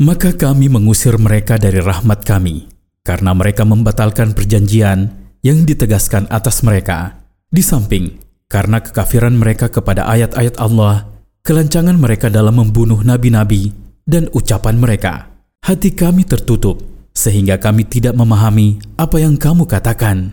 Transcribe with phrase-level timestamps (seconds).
[0.00, 2.64] Maka kami mengusir mereka dari rahmat kami,
[3.04, 5.12] karena mereka membatalkan perjanjian
[5.44, 7.20] yang ditegaskan atas mereka.
[7.52, 8.16] Di samping,
[8.48, 11.04] karena kekafiran mereka kepada ayat-ayat Allah,
[11.44, 13.76] kelancangan mereka dalam membunuh nabi-nabi,
[14.08, 15.36] dan ucapan mereka.
[15.60, 16.80] Hati kami tertutup,
[17.12, 20.32] sehingga kami tidak memahami apa yang kamu katakan.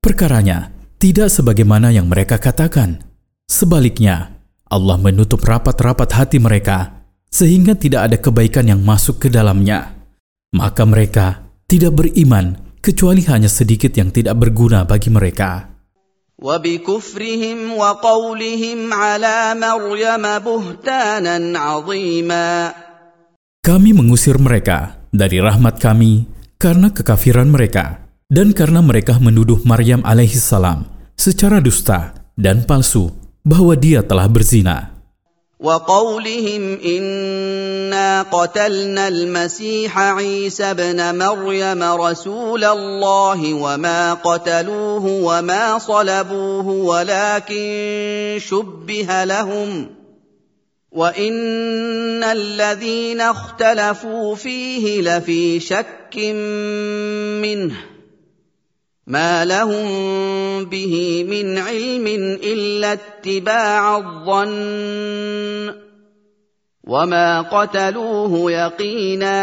[0.00, 3.04] Perkaranya tidak sebagaimana yang mereka katakan.
[3.44, 4.40] Sebaliknya,
[4.72, 9.93] Allah menutup rapat-rapat hati mereka sehingga tidak ada kebaikan yang masuk ke dalamnya.
[10.55, 15.77] Maka mereka tidak beriman kecuali hanya sedikit yang tidak berguna bagi mereka.
[16.37, 22.49] وبكفرهم وقولهم على مريم بهتانا عظيما
[23.65, 30.87] Kami mengusir mereka dari rahmat kami karena kekafiran mereka dan karena mereka menuduh Maryam alaihissalam
[31.19, 33.11] secara dusta dan palsu
[33.43, 34.90] bahwa dia telah berzina.
[35.62, 49.24] وقولهم إنا قتلنا المسيح عيسى ابن مريم رسول الله وما قتلوه وما صلبوه ولكن شبه
[49.24, 49.90] لهم
[50.92, 56.16] وإن الذين اختلفوا فيه لفي شك
[57.42, 57.91] منه
[59.07, 59.87] ما لهم
[60.67, 62.07] به من علم
[62.43, 65.73] الا اتباع الظن
[66.83, 69.39] وما قتلوه يقينا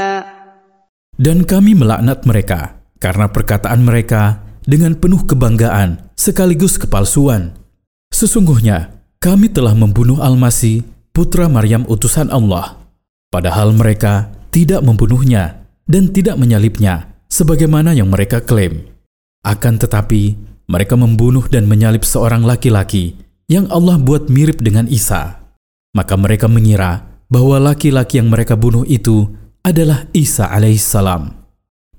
[1.15, 7.55] Dan kami melaknat mereka karena perkataan mereka dengan penuh kebanggaan sekaligus kepalsuan.
[8.11, 10.83] Sesungguhnya kami telah membunuh Al-Masih,
[11.15, 12.83] putra Maryam utusan Allah.
[13.31, 18.88] Padahal mereka tidak membunuhnya dan tidak menyalibnya sebagaimana yang mereka klaim.
[19.40, 20.36] Akan tetapi,
[20.68, 23.16] mereka membunuh dan menyalip seorang laki-laki
[23.50, 25.42] yang Allah buat mirip dengan Isa.
[25.96, 29.32] Maka mereka mengira bahwa laki-laki yang mereka bunuh itu
[29.66, 31.34] adalah Isa alaihissalam.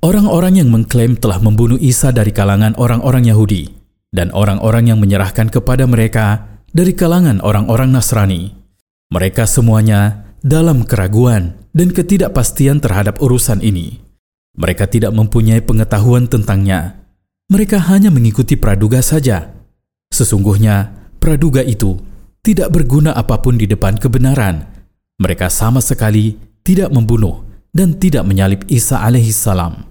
[0.01, 3.69] Orang-orang yang mengklaim telah membunuh Isa dari kalangan orang-orang Yahudi
[4.15, 8.55] dan orang-orang yang menyerahkan kepada mereka dari kalangan orang-orang Nasrani.
[9.11, 13.99] Mereka semuanya dalam keraguan dan ketidakpastian terhadap urusan ini.
[14.55, 17.00] Mereka tidak mempunyai pengetahuan tentangnya
[17.51, 19.51] mereka hanya mengikuti praduga saja.
[20.15, 21.99] Sesungguhnya, praduga itu
[22.47, 24.71] tidak berguna apa pun di depan kebenaran.
[25.19, 27.43] Mereka sama sekali tidak membunuh
[27.75, 29.83] dan tidak menyalip Isa alaihissalam.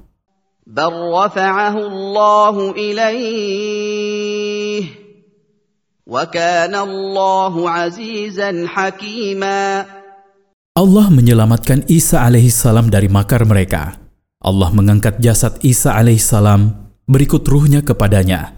[10.80, 14.00] Allah menyelamatkan Isa alaihissalam dari makar mereka.
[14.40, 18.57] Allah mengangkat jasad Isa alaihissalam berikut ruhnya kepadanya.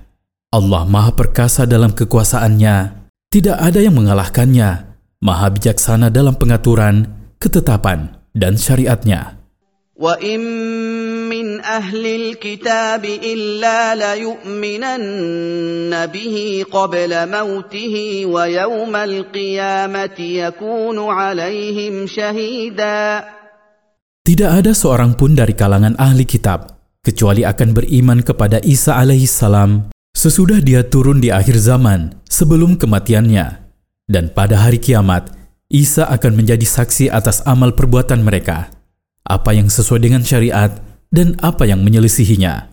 [0.55, 4.71] Allah maha perkasa dalam kekuasaannya, tidak ada yang mengalahkannya,
[5.21, 7.11] maha bijaksana dalam pengaturan,
[7.43, 9.37] ketetapan, dan syariatnya.
[9.97, 10.41] وَإِن
[11.33, 16.37] مِّنْ أَهْلِ الْكِتَابِ إِلَّا لَيُؤْمِنَنَّ بِهِ
[16.69, 17.95] قَبْلَ مَوْتِهِ
[18.29, 23.25] وَيَوْمَ الْقِيَامَةِ يَكُونُ عَلَيْهِمْ شَهِيدًا
[24.27, 30.62] Tidak ada seorang pun dari kalangan ahli kitab kecuali akan beriman kepada Isa alaihissalam sesudah
[30.62, 33.62] dia turun di akhir zaman sebelum kematiannya.
[34.12, 35.34] Dan pada hari kiamat,
[35.72, 38.70] Isa akan menjadi saksi atas amal perbuatan mereka,
[39.24, 42.68] apa yang sesuai dengan syariat dan apa yang menyelisihinya.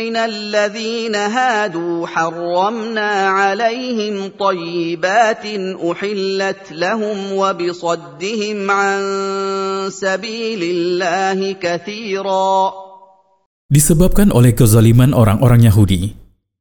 [0.00, 5.44] من الذين هادوا حرمنا عليهم طيبات
[5.90, 9.00] احلت لهم وبصدهم عن
[9.92, 12.52] سبيل الله كثيرا
[13.66, 16.14] Disebabkan oleh kezaliman orang-orang Yahudi,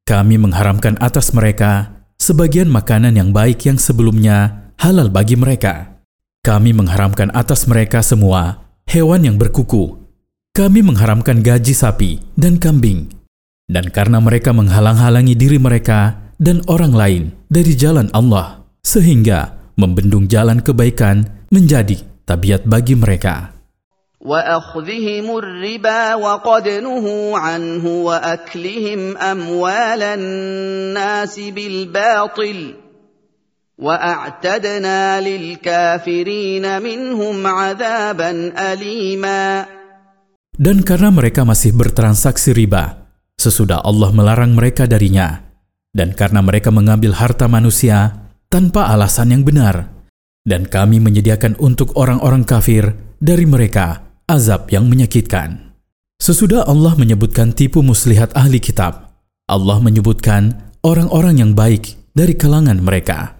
[0.09, 6.01] kami mengharamkan atas mereka sebagian makanan yang baik yang sebelumnya halal bagi mereka.
[6.41, 10.01] Kami mengharamkan atas mereka semua hewan yang berkuku.
[10.57, 13.15] Kami mengharamkan gaji sapi dan kambing
[13.70, 20.58] dan karena mereka menghalang-halangi diri mereka dan orang lain dari jalan Allah, sehingga membendung jalan
[20.58, 23.54] kebaikan menjadi tabiat bagi mereka.
[40.60, 42.99] Dan karena mereka masih bertransaksi riba,
[43.40, 45.40] sesudah Allah melarang mereka darinya,
[45.96, 49.88] dan karena mereka mengambil harta manusia tanpa alasan yang benar,
[50.44, 55.72] dan kami menyediakan untuk orang-orang kafir dari mereka azab yang menyakitkan.
[56.20, 59.16] Sesudah Allah menyebutkan tipu muslihat ahli kitab,
[59.48, 63.39] Allah menyebutkan orang-orang yang baik dari kalangan mereka.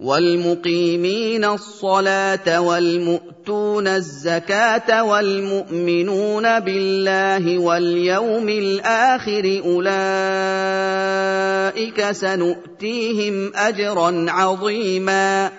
[0.00, 9.88] والمقيمين الصلاه والمؤتون الزكاه والمؤمنون بالله واليوم الاخر اولئك
[12.10, 15.50] سنؤتيهم اجرا عظيما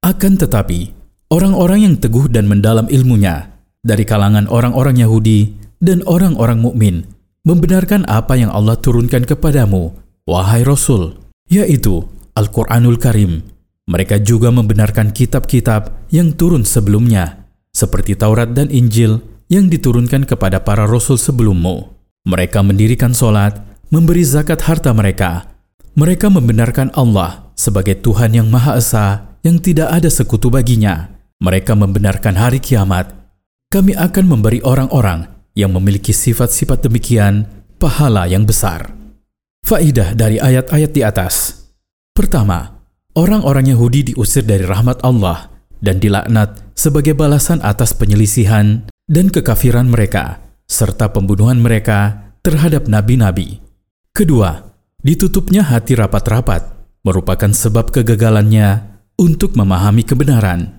[0.00, 0.96] Akan tetapi,
[1.32, 7.04] orang-orang yang teguh dan mendalam ilmunya dari kalangan orang-orang Yahudi dan orang-orang mukmin
[7.48, 9.92] membenarkan apa yang Allah turunkan kepadamu,
[10.28, 11.20] wahai Rasul,
[11.52, 13.47] yaitu Al-Quranul Karim.
[13.87, 20.83] Mereka juga membenarkan kitab-kitab yang turun sebelumnya, seperti Taurat dan Injil yang diturunkan kepada para
[20.83, 21.95] rasul sebelummu.
[22.27, 25.47] Mereka mendirikan solat, memberi zakat harta mereka.
[25.95, 31.07] Mereka membenarkan Allah sebagai Tuhan yang Maha Esa yang tidak ada sekutu baginya.
[31.39, 33.15] Mereka membenarkan hari kiamat.
[33.71, 35.23] Kami akan memberi orang-orang
[35.55, 37.47] yang memiliki sifat-sifat demikian
[37.79, 38.91] pahala yang besar.
[39.63, 41.64] Faidah dari ayat-ayat di atas.
[42.15, 42.79] Pertama,
[43.11, 45.51] orang-orang Yahudi diusir dari rahmat Allah
[45.83, 53.59] dan dilaknat sebagai balasan atas penyelisihan dan kekafiran mereka, serta pembunuhan mereka terhadap nabi-nabi.
[54.15, 54.63] Kedua,
[55.03, 56.63] ditutupnya hati rapat-rapat
[57.03, 60.71] merupakan sebab kegagalannya untuk memahami kebenaran.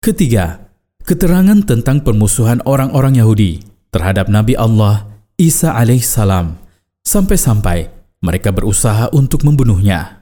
[0.00, 0.72] Ketiga,
[1.04, 3.60] keterangan tentang permusuhan orang-orang Yahudi
[3.92, 5.04] terhadap Nabi Allah
[5.36, 6.58] Isa alaihissalam
[7.04, 7.92] sampai-sampai
[8.24, 10.17] mereka berusaha untuk membunuhnya.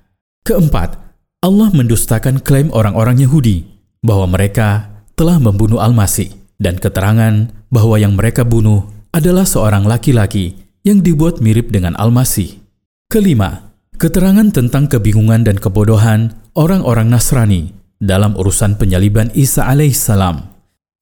[0.46, 0.94] Keempat,
[1.42, 3.66] Allah mendustakan klaim orang-orang Yahudi
[3.98, 6.30] bahwa mereka telah membunuh Al-Masih
[6.62, 10.54] dan keterangan bahwa yang mereka bunuh adalah seorang laki-laki
[10.86, 12.62] yang dibuat mirip dengan Al-Masih.
[13.10, 20.46] Kelima, keterangan tentang kebingungan dan kebodohan orang-orang Nasrani dalam urusan penyaliban Isa alaihissalam.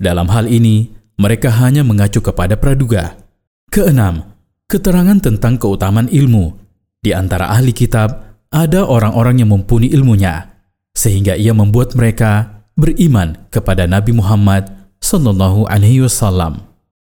[0.00, 0.88] Dalam hal ini,
[1.20, 3.12] mereka hanya mengacu kepada praduga.
[3.68, 4.24] Keenam,
[4.72, 6.56] keterangan tentang keutamaan ilmu
[7.04, 10.54] di antara ahli kitab ada orang-orang yang mumpuni ilmunya,
[10.94, 14.70] sehingga ia membuat mereka beriman kepada Nabi Muhammad
[15.02, 16.62] Sallallahu Alaihi Wasallam.